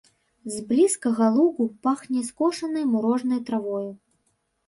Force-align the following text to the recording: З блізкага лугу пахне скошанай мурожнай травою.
З 0.53 0.61
блізкага 0.69 1.25
лугу 1.35 1.67
пахне 1.87 2.23
скошанай 2.29 2.85
мурожнай 2.93 3.43
травою. 3.51 3.91